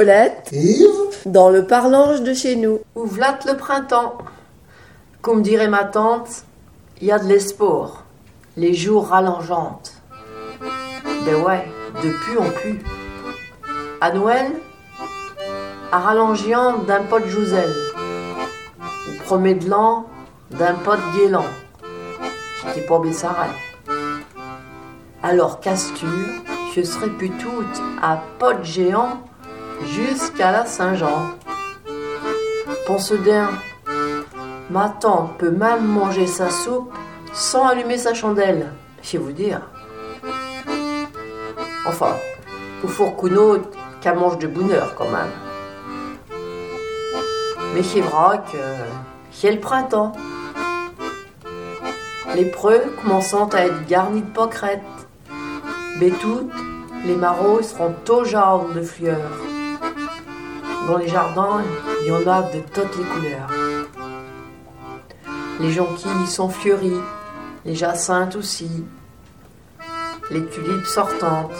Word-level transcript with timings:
Colette, 0.00 0.48
Yves 0.52 1.26
dans 1.26 1.50
le 1.50 1.66
parlange 1.66 2.22
de 2.22 2.32
chez 2.32 2.56
nous. 2.56 2.80
Ouvlate 2.94 3.44
le 3.44 3.58
printemps. 3.58 4.16
Comme 5.20 5.42
dirait 5.42 5.68
ma 5.68 5.84
tante, 5.84 6.44
il 7.02 7.08
y 7.08 7.12
a 7.12 7.18
de 7.18 7.26
l'espoir. 7.26 8.06
Les 8.56 8.72
jours 8.72 9.08
rallongeantes. 9.08 9.92
Ben 11.26 11.42
ouais, 11.42 11.70
depuis 12.02 12.38
on 12.38 12.50
pue. 12.50 12.82
À 14.00 14.10
Noël, 14.12 14.46
à 15.92 15.98
rallongeant 15.98 16.78
d'un 16.78 17.02
pot 17.02 17.20
de 17.20 17.26
Jouzel. 17.26 17.70
Au 18.78 19.22
premier 19.24 19.52
de 19.52 19.68
l'an, 19.68 20.06
d'un 20.50 20.76
pot 20.76 20.96
de 20.96 21.18
guélan. 21.18 21.44
J'étais 22.64 22.86
pas 22.86 23.00
Bessaray. 23.00 23.50
Alors 25.22 25.60
Casture, 25.60 26.08
je 26.74 26.80
serais 26.80 27.10
plus 27.10 27.32
toute 27.32 27.82
à 28.00 28.22
pot 28.38 28.64
géant 28.64 29.18
jusqu'à 29.84 30.52
la 30.52 30.66
Saint-Jean. 30.66 31.30
Pense 32.86 33.12
d'un, 33.12 33.50
ma 34.70 34.88
tante 34.88 35.38
peut 35.38 35.50
même 35.50 35.84
manger 35.84 36.26
sa 36.26 36.50
soupe 36.50 36.92
sans 37.32 37.66
allumer 37.66 37.98
sa 37.98 38.14
chandelle, 38.14 38.72
je 39.02 39.12
vais 39.12 39.18
vous 39.18 39.32
dire. 39.32 39.60
Enfin, 41.86 42.14
au 42.84 42.88
four 42.88 43.16
qu'une 43.16 43.62
qu'elle 44.00 44.16
mange 44.16 44.38
de 44.38 44.46
bonheur 44.46 44.94
quand 44.96 45.08
même. 45.10 45.30
Mais 47.74 47.82
c'est 47.82 48.00
vrai 48.00 48.38
que 48.52 48.58
c'est 49.30 49.52
le 49.52 49.60
printemps. 49.60 50.12
Les 52.34 52.46
preux 52.46 52.82
commençant 53.02 53.48
à 53.48 53.66
être 53.66 53.86
garnis 53.86 54.22
de 54.22 54.30
pocrètes. 54.30 54.82
Mais 55.98 56.10
toutes, 56.10 56.52
les 57.04 57.16
marauds 57.16 57.62
seront 57.62 57.94
tout 58.04 58.24
jaunes 58.24 58.72
de 58.74 58.82
fleurs. 58.82 59.49
Dans 60.86 60.96
les 60.96 61.08
jardins, 61.08 61.62
il 62.02 62.08
y 62.08 62.12
en 62.12 62.26
a 62.26 62.42
de 62.42 62.60
toutes 62.72 62.96
les 62.96 63.04
couleurs. 63.04 63.50
Les 65.60 65.70
jonquilles 65.70 66.26
sont 66.26 66.48
fleuries, 66.48 67.00
les 67.64 67.74
jacinthes 67.74 68.36
aussi, 68.36 68.84
les 70.30 70.44
tulipes 70.46 70.86
sortantes. 70.86 71.52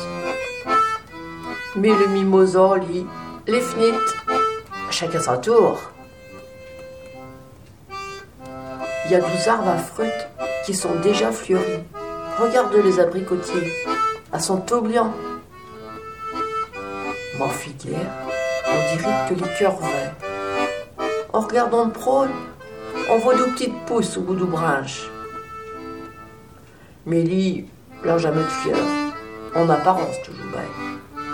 Mais 1.77 1.91
le 1.91 2.07
mimosa, 2.09 2.77
lui, 2.77 3.07
les 3.47 3.61
fnites, 3.61 4.17
chacun 4.91 5.21
son 5.21 5.37
tour. 5.39 5.79
Il 9.07 9.13
y 9.13 9.15
a 9.15 9.21
douze 9.21 9.49
arbres 9.49 9.71
à 9.71 9.77
fruits 9.77 10.09
qui 10.65 10.75
sont 10.75 10.95
déjà 11.03 11.31
fleuris. 11.31 11.83
Regarde 12.39 12.75
les 12.75 12.99
abricotiers, 13.01 13.73
à 14.33 14.39
son. 14.39 14.65
Mon 17.39 17.49
figuière, 17.49 18.13
on 18.73 18.97
dirait 18.97 19.29
que 19.29 19.35
les 19.35 19.59
cœurs 19.59 19.77
verts. 19.77 20.15
En 21.33 21.41
regardant 21.41 21.87
de 21.87 21.93
prône, 21.93 22.31
on 23.11 23.19
voit 23.19 23.35
deux 23.35 23.51
petites 23.53 23.79
pousses 23.87 24.17
au 24.17 24.23
bout 24.23 24.35
du 24.35 24.45
branche. 24.45 25.09
Mélie, 27.07 27.67
là 28.05 28.19
jamais 28.19 28.43
de 28.43 28.49
fleurs, 28.49 28.77
en 29.55 29.69
apparence 29.69 30.21
toujours 30.25 30.47
belle. 30.53 31.25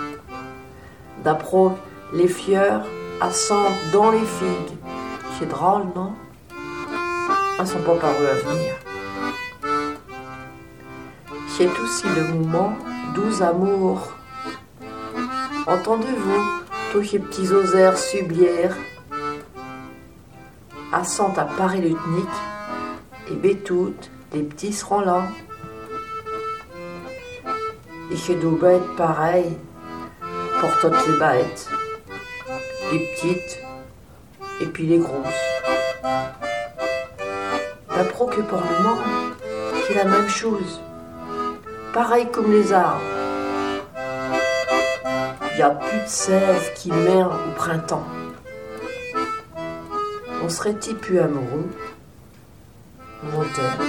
D'après 1.23 1.69
les 2.13 2.27
fleurs 2.27 2.85
assentent 3.21 3.91
dans 3.91 4.11
les 4.11 4.19
figues. 4.19 4.77
C'est 5.37 5.49
drôle, 5.49 5.87
non? 5.95 6.13
Elles 7.59 7.67
sont 7.67 7.79
pas 7.79 7.95
parues 7.95 8.27
à 8.27 8.33
venir. 8.33 8.75
C'est 11.49 11.69
aussi 11.79 12.05
le 12.15 12.33
moment 12.33 12.73
doux 13.13 13.41
amour. 13.41 14.13
Entendez-vous? 15.65 16.66
Tous 16.91 17.03
ces 17.03 17.19
petits 17.19 17.51
osaires 17.51 17.97
sublières 17.97 18.75
Assent 20.93 21.33
à 21.37 21.45
Paris 21.45 21.81
le 21.81 21.89
tnic 21.89 22.29
et 23.29 23.35
bétoutes, 23.35 24.09
les 24.33 24.43
petits 24.43 24.71
seront 24.71 25.01
là. 25.01 25.23
Et 28.11 28.15
chez 28.15 28.35
deux 28.35 28.51
bêtes 28.51 28.95
pareilles 28.95 29.57
pour 30.59 30.77
toutes 30.79 31.07
les 31.07 31.17
bêtes, 31.17 31.69
les 32.91 32.99
petites 32.99 33.59
et 34.61 34.65
puis 34.65 34.85
les 34.85 34.99
grosses. 34.99 35.27
D'après 37.89 38.35
que 38.35 38.41
pour 38.41 38.59
le 38.59 39.83
c'est 39.87 39.95
la 39.95 40.05
même 40.05 40.29
chose 40.29 40.79
pareil 41.97 42.27
comme 42.31 42.51
les 42.51 42.71
arbres. 42.71 43.16
N'y 45.57 45.63
a 45.63 45.71
plus 45.71 46.01
de 46.01 46.07
sève 46.07 46.73
qui 46.75 46.91
meurt 46.91 47.33
au 47.33 47.51
printemps. 47.55 48.05
On 50.43 50.49
serait-il 50.49 50.95
plus 50.97 51.17
amoureux 51.17 51.67
Voltaire 53.23 53.79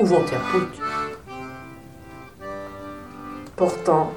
ou 0.00 0.04
Voltaire 0.04 0.40
Pout 0.50 0.82
Pourtant, 3.54 4.12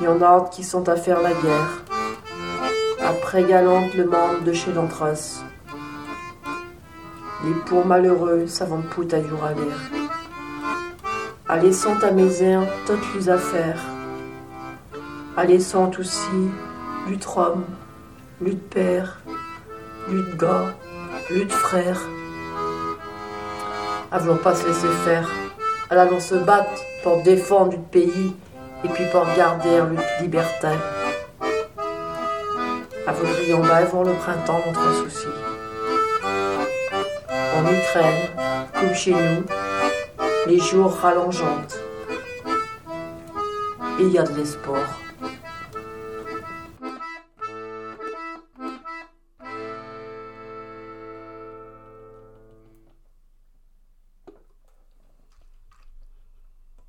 il 0.00 0.06
y 0.06 0.08
en 0.08 0.20
a 0.20 0.50
qui 0.50 0.64
sont 0.64 0.88
à 0.88 0.96
faire 0.96 1.22
la 1.22 1.34
guerre. 1.34 1.82
Après 3.00 3.44
galante 3.44 3.94
le 3.94 4.06
monde 4.06 4.42
de 4.44 4.52
chez 4.52 4.72
l'entrace. 4.72 5.44
Les 7.44 7.54
pour 7.66 7.86
malheureux 7.86 8.48
savant 8.48 8.82
pout 8.82 9.14
à 9.14 9.18
l'air 9.18 9.28
à 11.48 11.58
laissant 11.58 11.98
à 12.00 12.10
mes 12.10 12.42
airs 12.42 12.66
toutes 12.86 13.14
les 13.14 13.28
affaires, 13.28 13.91
laissant 15.40 15.90
aussi 15.98 16.50
lutte 17.08 17.24
Rome, 17.24 17.64
lutte 18.40 18.68
père, 18.68 19.20
lutte 20.08 20.36
gars, 20.36 20.74
lutte 21.30 21.52
frère. 21.52 22.00
Avons 24.10 24.36
pas 24.36 24.54
se 24.54 24.66
laisser 24.66 24.88
faire, 25.04 25.28
allons 25.88 26.20
se 26.20 26.34
battre 26.34 26.70
pour 27.02 27.22
défendre 27.22 27.72
le 27.72 27.78
pays 27.78 28.36
et 28.84 28.88
puis 28.88 29.04
pour 29.10 29.24
garder 29.36 29.80
lutte 29.90 30.20
liberté. 30.20 30.68
À 33.06 33.12
voudrions 33.12 33.62
bas 33.62 33.84
voir 33.84 34.04
le 34.04 34.12
printemps 34.12 34.60
notre 34.66 34.94
souci. 35.02 35.28
En 37.56 37.62
Ukraine, 37.62 38.28
comme 38.74 38.94
chez 38.94 39.12
nous, 39.12 39.44
les 40.46 40.58
jours 40.58 40.92
rallongeantes. 40.92 41.78
Et 43.98 44.04
il 44.04 44.12
y 44.12 44.18
a 44.18 44.22
de 44.22 44.34
l'espoir. 44.34 44.82